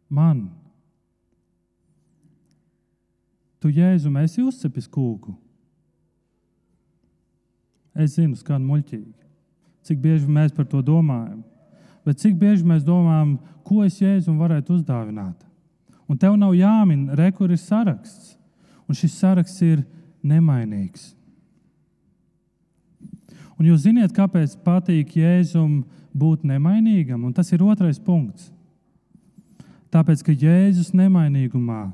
man. 0.07 0.45
Tu 3.59 3.75
Jēzum 3.75 4.15
esi 4.23 4.39
uzcepis 4.47 4.87
kūku. 4.87 5.35
Es 7.91 8.15
zinu, 8.15 8.39
skan 8.39 8.63
muļķīgi. 8.63 9.11
Cik 9.83 9.99
bieži 9.99 10.31
mēs 10.31 10.55
par 10.55 10.71
to 10.71 10.79
domājam. 10.79 11.43
Bet 12.07 12.23
cik 12.23 12.39
bieži 12.39 12.63
mēs 12.63 12.87
domājam, 12.87 13.41
ko 13.67 13.83
es 13.83 13.99
Jēzum 13.99 14.39
varētu 14.39 14.79
uzdāvināt? 14.79 15.51
Un 16.13 16.19
tev 16.21 16.35
nav 16.37 16.53
jāmin, 16.53 17.07
re, 17.17 17.31
kur 17.33 17.49
ir 17.49 17.57
saraksts. 17.57 18.35
Un 18.85 18.93
šis 18.93 19.15
saraksts 19.17 19.63
ir 19.65 19.79
nemainīgs. 20.21 21.15
Un 23.57 23.65
jūs 23.65 23.87
zināt, 23.87 24.13
kāpēc 24.13 24.53
patīk 24.61 25.15
Jēzum 25.17 25.79
būt 26.13 26.45
nemainīgam? 26.45 27.23
Un 27.25 27.33
tas 27.33 27.49
ir 27.49 27.65
otrais 27.65 27.97
punkts. 27.97 28.51
Tāpēc, 29.93 30.21
ka 30.25 30.37
Jēzus 30.37 30.93
nemainīgumā 30.93 31.87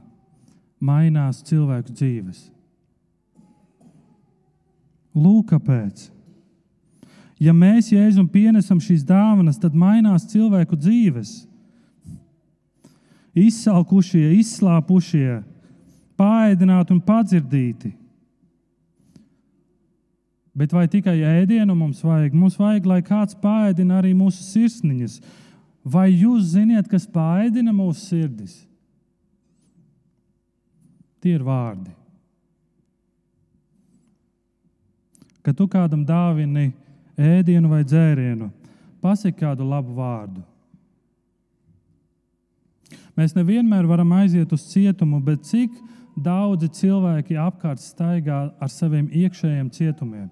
mainās 0.84 1.40
cilvēku 1.48 1.96
dzīves. 1.96 2.50
Lūk, 5.16 5.54
kāpēc. 5.54 6.10
Ja 7.40 7.56
mēs 7.56 7.94
Jēzum 7.96 8.28
pienesam 8.28 8.84
šīs 8.84 9.08
dāvanas, 9.08 9.60
tad 9.64 9.80
mainās 9.80 10.28
cilvēku 10.28 10.76
dzīves. 10.76 11.46
Izsalkušie, 13.38 14.32
izslāpušie, 14.40 15.42
pāēdināti 16.20 16.96
un 16.96 17.02
padzirdīti. 17.06 17.94
Bet 20.60 20.74
vai 20.76 20.88
tikai 20.92 21.16
ēdienu 21.24 21.76
mums 21.78 22.02
vajag? 22.04 22.34
Mums 22.36 22.58
vajag, 22.60 22.88
lai 22.90 23.00
kāds 23.06 23.38
pāēdina 23.40 24.02
arī 24.02 24.16
mūsu 24.18 24.44
sirsniņas. 24.44 25.20
Vai 25.88 26.10
jūs 26.12 26.52
zināt, 26.56 26.90
kas 26.92 27.06
pāēdina 27.08 27.72
mūsu 27.76 28.02
sirdis? 28.10 28.58
Tie 31.24 31.36
ir 31.38 31.46
vārdi. 31.46 31.94
Kad 35.44 35.56
tu 35.56 35.68
kādam 35.72 36.04
dāvini 36.08 36.72
ēdienu 37.16 37.72
vai 37.72 37.86
dzērienu, 37.88 38.50
pasaki 39.04 39.40
kādu 39.40 39.68
labu 39.68 39.96
vārdu. 39.96 40.44
Mēs 43.20 43.34
nevienmēr 43.36 43.84
varam 43.84 44.14
aiziet 44.16 44.54
uz 44.56 44.64
cietumu, 44.72 45.18
bet 45.20 45.44
cik 45.44 45.74
daudzi 46.16 46.70
cilvēki 46.72 47.36
apkārt 47.36 47.82
staigā 47.84 48.46
ar 48.56 48.72
saviem 48.72 49.10
iekšējiem 49.12 49.68
cietumiem. 49.76 50.30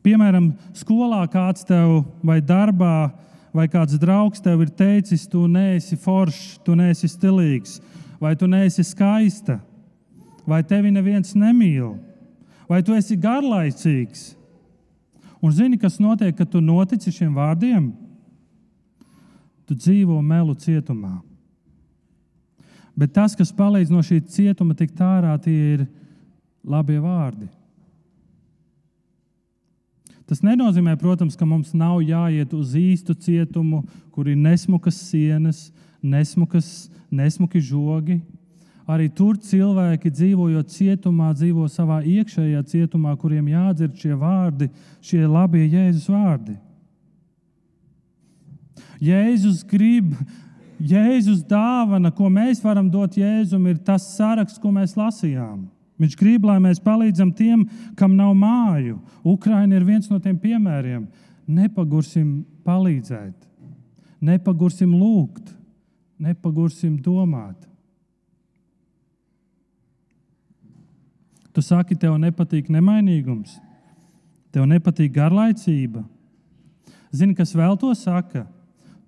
Piemēram, 0.00 0.54
skolā 0.72 1.26
kāds 1.28 1.66
tev 1.68 2.06
vai 2.24 2.38
darbā, 2.40 3.10
vai 3.52 3.66
kāds 3.68 3.98
draugs 4.00 4.40
tev 4.40 4.62
ir 4.64 4.72
teicis, 4.72 5.26
tu 5.28 5.44
neesi 5.44 5.98
foršs, 6.00 6.60
tu 6.64 6.72
neesi 6.78 7.10
stilīgs, 7.10 7.76
vai 8.22 8.32
tu 8.38 8.48
neesi 8.48 8.84
skaista, 8.86 9.58
vai 10.48 10.62
tevi 10.64 10.92
neviens 10.94 11.34
nemīl, 11.36 11.98
vai 12.70 12.80
tu 12.86 12.96
esi 12.96 13.18
garlaicīgs. 13.20 14.30
Un 15.44 15.52
zini, 15.52 15.76
kas 15.80 16.00
notiek, 16.00 16.32
kad 16.36 16.48
tu 16.48 16.64
notici 16.64 17.12
šiem 17.12 17.36
vārdiem? 17.36 17.90
Tu 19.70 19.76
dzīvo 19.78 20.16
melu 20.18 20.56
cietumā. 20.58 21.20
Bet 22.98 23.12
tas, 23.14 23.36
kas 23.38 23.52
palīdz 23.54 23.92
no 23.94 24.00
šī 24.02 24.16
cietuma 24.26 24.74
tikt 24.74 24.98
ārā, 24.98 25.36
tie 25.38 25.76
ir 25.76 25.84
labie 26.66 26.96
vārdi. 26.98 27.46
Tas 30.26 30.42
nenozīmē, 30.42 30.96
protams, 30.98 31.36
ka 31.38 31.46
mums 31.46 31.70
nav 31.70 32.00
jāiet 32.02 32.50
uz 32.54 32.74
īstu 32.74 33.14
cietumu, 33.14 33.84
kur 34.10 34.26
ir 34.26 34.38
nesmukas 34.38 34.98
sienas, 35.06 35.68
nesmukas, 36.02 36.90
nesmuki 37.14 37.62
žogi. 37.62 38.18
Arī 38.90 39.06
tur 39.14 39.38
cilvēki, 39.38 40.10
dzīvojot 40.10 40.74
cietumā, 40.74 41.30
dzīvo 41.38 41.68
savā 41.70 42.00
iekšējā 42.02 42.64
cietumā, 42.74 43.14
kuriem 43.22 43.52
jādzird 43.52 43.94
šie 44.02 44.18
vārdi, 44.18 44.66
šie 44.98 45.22
labie 45.30 45.62
Jēzus 45.68 46.10
vārdi. 46.10 46.58
Jēzus 49.02 49.64
grib, 49.66 50.14
Jēzus 50.80 51.42
dāvana, 51.44 52.12
ko 52.14 52.30
mēs 52.32 52.62
varam 52.64 52.88
dot 52.90 53.18
Jēzum, 53.20 53.66
ir 53.68 53.80
tas 53.84 54.06
saraksts, 54.16 54.60
ko 54.60 54.72
mēs 54.72 54.96
lasījām. 54.96 55.66
Viņš 56.00 56.16
grib, 56.16 56.46
lai 56.48 56.56
mēs 56.64 56.80
palīdzam 56.80 57.34
tiem, 57.36 57.66
kam 57.96 58.14
nav 58.16 58.32
māju. 58.38 58.96
Ukraina 59.20 59.76
ir 59.76 59.84
viens 59.84 60.08
no 60.08 60.16
tiem 60.22 60.38
piemēriem. 60.40 61.04
Nepagursim 61.50 62.46
palīdzēt, 62.64 63.34
nepagursim 64.22 64.94
lūgt, 64.94 65.50
nepagursim 66.20 66.94
domāt. 67.02 67.66
Tu 71.50 71.64
saki, 71.66 71.98
tev 71.98 72.14
nepatīk 72.22 72.70
nemainīgums, 72.70 73.56
tev 74.54 74.68
nepatīk 74.70 75.10
garlaicība. 75.16 76.04
Zini, 77.10 77.34
kas 77.34 77.52
vēl 77.58 77.74
to 77.80 77.90
saka? 77.98 78.46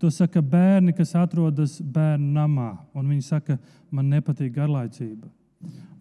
To 0.02 0.10
saka 0.10 0.40
bērni, 0.42 0.90
kas 0.98 1.12
atrodas 1.14 1.76
bērnu 1.78 2.32
namā. 2.34 2.72
Viņi 2.96 3.22
saka, 3.22 3.54
man 3.94 4.08
nepatīk 4.10 4.50
garlaicība. 4.56 5.28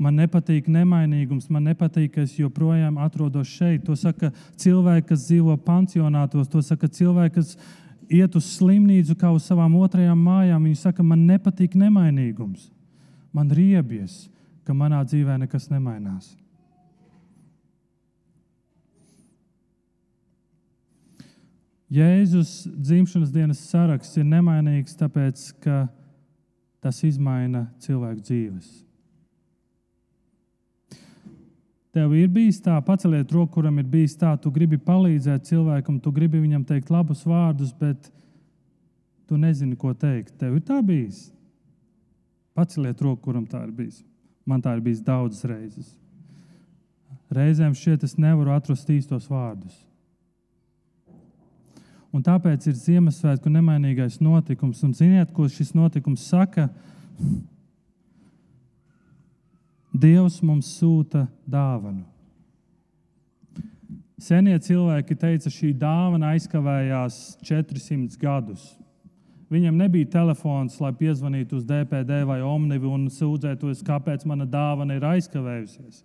Man 0.02 0.18
nepatīk 0.18 0.66
nemainīgums, 0.74 1.46
man 1.54 1.68
nepatīk, 1.70 2.16
ka 2.16 2.24
es 2.26 2.34
joprojām 2.40 2.98
atrodos 2.98 3.52
šeit. 3.54 3.84
To 3.86 3.94
saka 3.94 4.32
cilvēki, 4.58 5.06
kas 5.12 5.28
dzīvo 5.28 5.54
pansionātos, 5.62 6.50
to 6.50 6.64
saka 6.66 6.90
cilvēki, 6.90 7.36
kas 7.36 7.54
iet 8.10 8.36
uz 8.36 8.50
slimnīcu 8.56 9.14
kā 9.22 9.30
uz 9.36 9.46
savām 9.46 9.78
otrajām 9.78 10.18
mājām. 10.18 10.66
Viņi 10.66 10.82
saka, 10.82 11.06
man 11.06 11.28
nepatīk 11.30 11.78
nemainīgums. 11.78 12.72
Man 13.32 13.54
riebies, 13.54 14.26
ka 14.66 14.74
manā 14.74 15.06
dzīvē 15.06 15.38
nekas 15.46 15.70
nemainās. 15.70 16.34
Jēzus 21.92 22.70
dzimšanas 22.72 23.34
dienas 23.36 23.60
saraksts 23.68 24.16
ir 24.22 24.24
nemainīgs, 24.24 24.96
tāpēc 24.96 25.50
ka 25.60 25.82
tas 26.82 27.02
maina 27.20 27.66
cilvēku 27.84 28.24
dzīves. 28.24 28.70
Tev 31.92 32.14
ir 32.16 32.30
bijis 32.32 32.62
tā, 32.64 32.78
paceliet 32.88 33.32
roku, 33.36 33.58
kuram 33.58 33.82
ir 33.82 33.90
bijis 33.92 34.16
tā, 34.16 34.32
tu 34.40 34.48
gribi 34.56 34.80
palīdzēt 34.80 35.50
cilvēkam, 35.50 36.00
tu 36.00 36.14
gribi 36.16 36.40
viņam 36.40 36.64
teikt 36.64 36.90
labus 36.90 37.26
vārdus, 37.28 37.74
bet 37.76 38.08
tu 39.28 39.36
nezini, 39.36 39.76
ko 39.76 39.92
teikt. 39.92 40.38
Tev 40.40 40.56
ir 40.56 40.64
tā 40.64 40.80
bijis. 40.80 41.26
Paceliet 42.56 43.04
roku, 43.04 43.26
kuram 43.28 43.44
tā 43.44 43.66
ir 43.68 43.76
bijis. 43.76 44.00
Man 44.48 44.64
tā 44.64 44.78
ir 44.78 44.86
bijis 44.88 45.04
daudzas 45.04 45.44
reizes. 45.44 45.92
Reizēm 47.32 47.76
šķiet, 47.76 48.08
es 48.08 48.16
nevaru 48.16 48.56
atrast 48.56 48.88
īstos 48.92 49.28
vārdus. 49.32 49.76
Un 52.12 52.24
tāpēc 52.24 52.68
ir 52.68 52.76
Ziemassvētku 52.76 53.52
nemainīgais 53.52 54.20
notikums. 54.24 54.82
Un 54.84 54.92
ziniet, 54.96 55.32
ko 55.32 55.48
šis 55.48 55.72
notikums 55.78 56.26
saka? 56.28 56.68
Dievs 59.92 60.42
mums 60.44 60.68
sūta 60.80 61.26
dāvanu. 61.48 62.04
Senie 64.22 64.58
cilvēki 64.62 65.16
teica, 65.18 65.50
šī 65.50 65.72
dāvana 65.74 66.36
aizkavējās 66.36 67.40
400 67.48 68.20
gadus. 68.22 68.68
Viņam 69.52 69.80
nebija 69.82 70.08
telefons, 70.14 70.78
lai 70.80 70.94
piezvanītu 70.96 71.58
uz 71.58 71.66
DPD 71.68 72.22
vai 72.28 72.38
Omnivu 72.46 72.92
un 72.94 73.10
sūdzētos, 73.12 73.82
kāpēc 73.88 74.24
mana 74.30 74.46
dāvana 74.48 74.96
ir 75.00 75.08
aizkavējusies. 75.10 76.04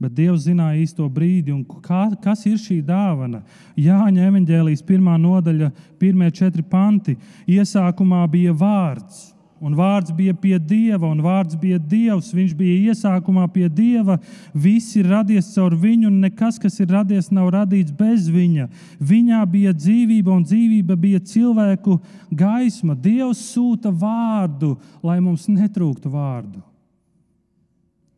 Bet 0.00 0.14
Dievs 0.16 0.46
zināja 0.46 0.78
īsto 0.80 1.04
brīdi, 1.12 1.52
un 1.52 1.60
kā, 1.84 2.06
kas 2.24 2.46
ir 2.48 2.56
šī 2.56 2.78
dāvana. 2.88 3.42
Jāņa 3.76 4.30
evanģēlijas 4.30 4.80
pirmā 4.88 5.18
nodaļa, 5.20 5.68
pirmie 6.00 6.30
četri 6.32 6.64
panti. 6.64 7.18
Iesākumā 7.44 8.22
bija 8.32 8.54
vārds, 8.56 9.26
un 9.60 9.74
vārds 9.76 10.14
bija 10.16 10.32
pie 10.32 10.54
Dieva, 10.56 11.04
un 11.10 11.20
vārds 11.20 11.58
bija 11.60 11.76
Dievs. 11.76 12.30
Viņš 12.32 12.54
bija 12.56 12.94
iesākumā 12.94 13.44
pie 13.52 13.68
Dieva. 13.68 14.16
Viss 14.56 14.96
ir 14.96 15.12
radies 15.12 15.52
caur 15.52 15.76
viņu, 15.76 16.08
un 16.08 16.24
nekas, 16.24 16.56
kas 16.62 16.80
ir 16.80 16.88
radies, 16.96 17.28
nav 17.28 17.52
radīts 17.58 17.92
bez 17.92 18.32
viņa. 18.32 18.70
Viņā 19.04 19.42
bija 19.52 19.76
dzīvība, 19.76 20.32
un 20.32 20.48
dzīvība 20.48 20.96
bija 20.96 21.20
cilvēku 21.20 22.00
gaisma. 22.32 22.96
Dievs 22.96 23.44
sūta 23.52 23.92
vārdu, 23.92 24.78
lai 25.04 25.20
mums 25.20 25.44
netrūktu 25.52 26.08
vārdu. 26.08 26.69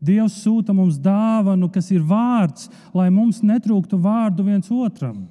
Dievs 0.03 0.41
sūta 0.43 0.75
mums 0.75 0.99
dāvanu, 0.99 1.69
kas 1.71 1.93
ir 1.95 2.03
vārds, 2.03 2.67
lai 2.95 3.07
mums 3.15 3.39
netrūktu 3.47 4.01
vārdu 4.03 4.49
viens 4.49 4.71
otram. 4.75 5.23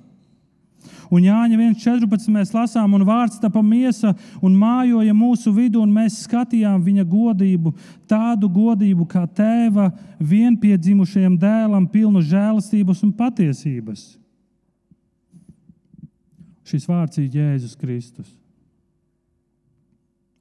Un 1.12 1.26
Jāņa 1.26 1.58
1,14 1.60 2.32
mēs 2.32 2.54
lasām, 2.56 2.94
un 2.96 3.04
vārds 3.06 3.42
tapa 3.42 3.62
miesa 3.62 4.14
un 4.42 4.56
mājoja 4.58 5.14
mūsu 5.14 5.52
vidū, 5.54 5.82
un 5.84 5.92
mēs 5.92 6.22
skatījām 6.24 6.80
viņa 6.86 7.04
godību, 7.12 7.74
tādu 8.10 8.48
godību 8.50 9.06
kā 9.12 9.26
tēva 9.28 9.90
vienpiedzimušajam 10.18 11.36
dēlam, 11.42 11.90
pilnu 11.92 12.24
žēlastības 12.24 13.04
un 13.04 13.14
patiesības. 13.20 14.08
Šis 16.72 16.88
vārds 16.88 17.20
ir 17.20 17.28
Jēzus 17.36 17.76
Kristus. 17.76 18.32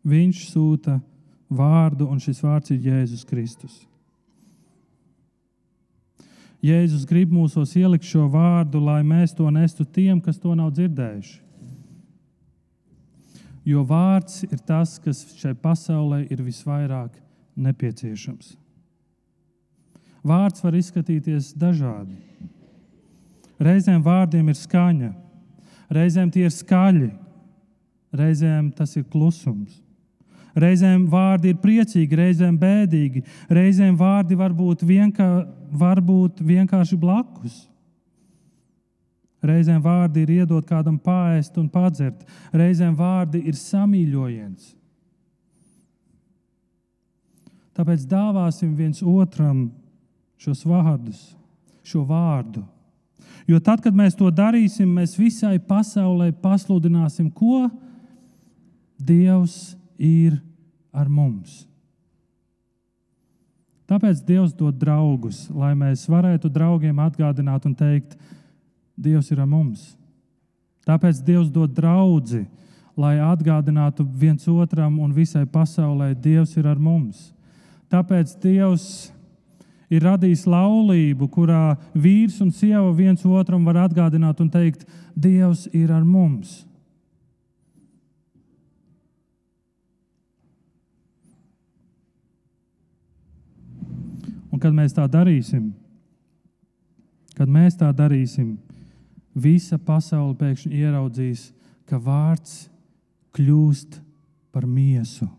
Viņš 0.06 0.46
sūta 0.52 1.00
vārdu, 1.50 2.06
un 2.06 2.22
šis 2.22 2.44
vārds 2.46 2.70
ir 2.70 2.86
Jēzus 2.86 3.26
Kristus. 3.26 3.89
Jēzus 6.60 7.06
grib 7.08 7.30
mūsos 7.32 7.72
ielikt 7.78 8.04
šo 8.04 8.26
vārdu, 8.28 8.82
lai 8.84 9.00
mēs 9.06 9.32
to 9.36 9.48
nestu 9.52 9.86
tiem, 9.88 10.20
kas 10.20 10.36
to 10.40 10.52
nav 10.56 10.74
dzirdējuši. 10.76 11.38
Jo 13.64 13.84
vārds 13.84 14.42
ir 14.44 14.60
tas, 14.66 14.98
kas 15.00 15.22
šai 15.40 15.54
pasaulē 15.56 16.22
ir 16.32 16.42
visvairāk 16.44 17.16
nepieciešams. 17.60 18.54
Vārds 20.26 20.60
var 20.64 20.76
izskatīties 20.76 21.54
dažādi. 21.56 22.18
Reizēm 23.60 24.02
vārdiem 24.04 24.48
ir 24.52 24.56
skaņa, 24.56 25.10
reizēm 25.92 26.32
tie 26.32 26.46
ir 26.48 26.52
skaļi, 26.52 27.10
reizēm 28.16 28.70
tas 28.76 28.96
ir 28.96 29.06
klusums. 29.12 29.80
Reizēm 30.58 31.04
vārdi 31.10 31.52
ir 31.52 31.60
priecīgi, 31.62 32.16
reizēm 32.18 32.56
bēdīgi, 32.58 33.22
reizēm 33.50 33.96
vārdi 33.98 34.38
var 34.38 34.54
būt, 34.56 34.82
vienkā, 34.86 35.28
var 35.70 36.00
būt 36.02 36.42
vienkārši 36.42 36.98
blakus. 36.98 37.66
Reizēm 39.40 39.80
vārdi 39.80 40.24
ir 40.24 40.34
iedot 40.40 40.66
kādam 40.68 40.98
pāriest 41.00 41.56
un 41.60 41.70
padzert, 41.72 42.26
reizēm 42.52 42.96
vārdi 42.98 43.40
ir 43.48 43.56
samīļojiens. 43.56 44.74
Tāpēc 47.78 48.04
dāvāsim 48.10 48.74
viens 48.76 49.00
otram 49.00 49.70
šos 50.40 50.66
vārdus, 50.68 51.22
šo 51.86 52.02
vārdu. 52.04 52.66
Jo 53.48 53.60
tad, 53.64 53.80
kad 53.80 53.96
mēs 53.96 54.18
to 54.18 54.28
darīsim, 54.34 54.90
mēs 54.98 55.16
visai 55.18 55.56
pasaulē 55.58 56.30
pasludināsim, 56.42 57.30
ko 57.32 57.68
Dievs 59.00 59.78
ir 60.00 60.38
ar 60.96 61.08
mums. 61.12 61.66
Tāpēc 63.90 64.22
Dievs 64.22 64.54
dod 64.54 64.76
draugus, 64.78 65.48
lai 65.50 65.72
mēs 65.74 66.06
varētu 66.08 66.48
draugiem 66.52 66.98
atgādināt 67.02 67.66
un 67.66 67.74
teikt, 67.74 68.14
Dievs 69.00 69.30
ir 69.32 69.40
ar 69.42 69.48
mums. 69.50 69.96
Tāpēc 70.86 71.20
Dievs 71.26 71.50
dod 71.52 71.72
draugu, 71.74 72.44
lai 72.96 73.16
atgādinātu 73.22 74.04
viens 74.04 74.46
otram 74.48 74.98
un 75.02 75.12
visai 75.14 75.46
pasaulē, 75.46 76.12
Dievs 76.14 76.56
ir 76.60 76.68
ar 76.70 76.78
mums. 76.78 77.30
Tāpēc 77.90 78.36
Dievs 78.42 79.10
ir 79.90 80.06
radījis 80.06 80.46
laulību, 80.46 81.26
kurā 81.32 81.74
vīrs 81.94 82.38
un 82.44 82.54
sieva 82.54 82.92
viens 82.94 83.24
otram 83.26 83.66
var 83.66 83.88
atgādināt 83.88 84.40
un 84.40 84.50
teikt, 84.52 84.86
Dievs 85.18 85.66
ir 85.74 85.90
ar 85.90 86.06
mums. 86.06 86.60
Un 94.60 94.66
kad 94.68 94.74
mēs 94.76 94.92
tā 94.92 95.06
darīsim, 95.08 95.70
kad 97.32 97.48
mēs 97.48 97.78
tā 97.80 97.86
darīsim, 97.96 98.58
visa 99.32 99.78
pasaule 99.80 100.34
pēkšņi 100.36 100.82
ieraudzīs, 100.82 101.46
ka 101.88 101.96
vārds 101.96 102.66
kļūst 103.32 103.96
par 104.52 104.68
miesu. 104.68 105.30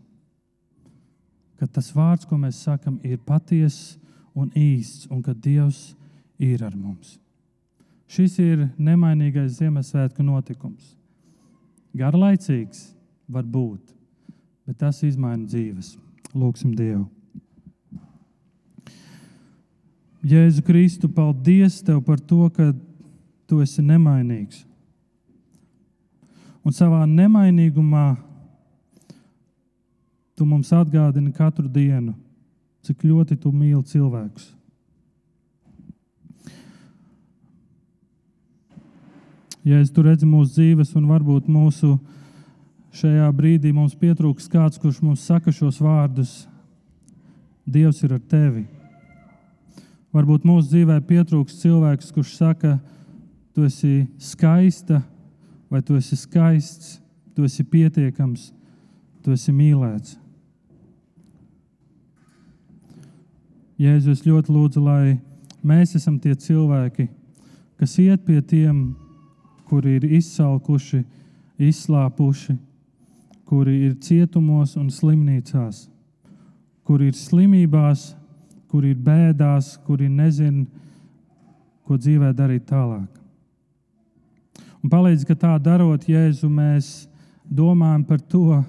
Ka 1.54 1.70
tas 1.70 1.92
vārds, 1.94 2.26
ko 2.26 2.40
mēs 2.42 2.64
sakam, 2.66 2.98
ir 3.06 3.22
patiess 3.22 3.94
un 4.34 4.50
īsts, 4.58 5.06
un 5.06 5.22
ka 5.22 5.38
Dievs 5.38 5.92
ir 6.42 6.66
ar 6.66 6.74
mums. 6.74 7.14
Šis 8.10 8.40
ir 8.42 8.66
nemainīgais 8.74 9.60
Ziemassvētku 9.62 10.26
notikums. 10.26 10.96
Garlaicīgs 11.94 12.88
var 13.30 13.46
būt, 13.46 13.94
bet 14.66 14.82
tas 14.82 15.04
izmaina 15.06 15.46
dzīves. 15.46 15.94
Lūksim 16.34 16.74
Dievu! 16.74 17.06
Jēzu 20.22 20.62
Kristu, 20.62 21.08
paldies 21.10 21.80
Tev 21.82 22.02
par 22.06 22.20
to, 22.20 22.46
ka 22.54 22.72
Tu 23.50 23.58
esi 23.60 23.82
nemainīgs. 23.82 24.62
Un 26.62 26.72
savā 26.72 27.02
nemainīgumā 27.10 28.14
Tu 30.38 30.46
mums 30.46 30.70
atgādini 30.72 31.34
katru 31.34 31.66
dienu, 31.68 32.14
cik 32.86 33.02
ļoti 33.04 33.36
Tu 33.36 33.50
mīli 33.50 33.82
cilvēkus. 33.90 34.52
Ja 39.62 39.78
es 39.78 39.92
tur 39.94 40.08
redzu 40.08 40.26
mūsu 40.26 40.56
dzīves, 40.56 40.94
un 40.98 41.06
varbūt 41.10 41.50
mūsu 41.50 41.96
šajā 42.98 43.28
brīdī 43.34 43.70
mums 43.74 43.94
pietrūks 43.98 44.48
kāds, 44.50 44.78
kurš 44.78 45.02
mums 45.02 45.26
saka 45.26 45.54
šos 45.54 45.82
vārdus, 45.82 46.42
Dievs 47.62 48.00
ir 48.02 48.16
ar 48.16 48.22
tevi. 48.26 48.64
Varbūt 50.12 50.44
mūsu 50.44 50.68
dzīvē 50.68 50.98
pietrūks 51.08 51.60
cilvēks, 51.62 52.10
kurš 52.12 52.34
saka, 52.36 52.74
tu 53.56 53.64
esi 53.64 54.02
skaista, 54.20 55.00
vai 55.72 55.80
tu 55.80 55.96
esi 55.96 56.18
skaists, 56.20 56.98
tu 57.32 57.46
esi 57.48 57.64
pietiekams, 57.64 58.50
tu 59.24 59.32
esi 59.32 59.54
mīlēts. 59.56 60.18
Jēzus 63.80 64.26
ļoti 64.28 64.52
lūdzu, 64.52 64.82
lai 64.84 65.16
mēs 65.64 65.96
esam 65.96 66.20
tie 66.20 66.36
cilvēki, 66.36 67.08
kas 67.80 67.96
iet 67.98 68.26
pie 68.26 68.42
tiem, 68.44 68.92
kuri 69.66 69.96
ir 69.96 70.04
izsalkuši, 70.20 71.00
izslāpuši, 71.56 72.58
kuri 73.48 73.78
ir 73.88 73.96
cietumos 74.04 74.76
un 74.76 74.90
slimnīcās, 74.92 75.86
kuri 76.84 77.08
ir 77.10 77.16
slimībās, 77.16 78.12
kuri 78.72 78.94
ir 78.94 79.00
bēdās, 79.04 79.74
kuri 79.84 80.06
nezina, 80.08 80.64
ko 81.84 81.98
dzīvē 82.00 82.30
darīt 82.32 82.64
tālāk. 82.70 83.18
Un 84.82 84.90
palīdz, 84.90 85.26
ka 85.28 85.36
tā 85.36 85.50
darot, 85.60 86.06
Jēzu, 86.08 86.48
mēs 86.48 87.04
domājam 87.44 88.06
par 88.08 88.22
to, 88.32 88.62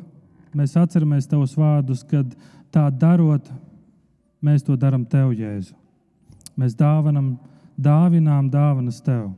mēs 0.53 0.75
atceramies 0.77 1.29
tavus 1.29 1.55
vārdus, 1.55 2.03
kad 2.03 2.35
tā 2.73 2.83
darot, 2.91 3.47
mēs 4.43 4.67
to 4.67 4.75
darām 4.75 5.07
tev, 5.07 5.31
Jēzu. 5.39 5.71
Mēs 6.59 6.75
dāvinam, 6.77 7.37
dāvinām 7.79 8.51
dāvanas 8.51 8.99
tev. 9.01 9.31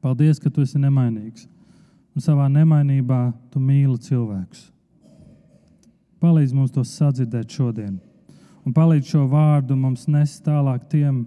Paldies, 0.00 0.38
ka 0.38 0.48
tu 0.48 0.62
esi 0.62 0.78
nemainīgs. 0.78 1.48
Un 2.14 2.22
savā 2.22 2.46
nemainībā 2.46 3.26
tu 3.50 3.58
mīli 3.58 3.98
cilvēkus. 4.06 4.68
Palīdz 6.22 6.54
mums 6.54 6.72
to 6.72 6.86
sadzirdēt 6.86 7.50
šodien 7.50 7.98
un 8.64 8.74
palīdz 8.74 9.12
šo 9.14 9.24
vārdu 9.30 9.76
mums 9.78 10.06
nest 10.08 10.44
tālāk 10.46 10.86
tiem, 10.92 11.24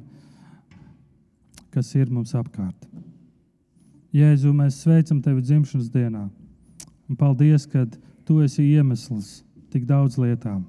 kas 1.74 1.94
ir 1.96 2.10
mums 2.10 2.34
apkārt. 2.38 2.88
Jēzu, 4.16 4.54
mēs 4.56 4.82
sveicam 4.82 5.20
tevi 5.22 5.44
dzimšanas 5.46 5.92
dienā. 5.94 6.26
Un 7.08 7.20
paldies, 7.20 7.68
ka 7.70 7.86
tu 8.28 8.40
esi 8.44 8.66
iemesls 8.74 9.42
tik 9.72 9.86
daudz 9.88 10.18
lietām. 10.20 10.64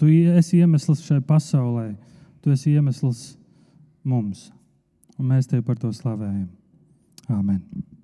Tu 0.00 0.10
esi 0.34 0.58
iemesls 0.58 1.04
šai 1.06 1.20
pasaulē, 1.24 1.92
tu 2.42 2.50
esi 2.50 2.74
iemesls 2.74 3.36
mums. 4.02 4.50
Un 5.18 5.30
mēs 5.30 5.46
tevi 5.46 5.62
par 5.66 5.78
to 5.78 5.92
slavējam. 5.94 6.48
Āmen! 7.30 7.62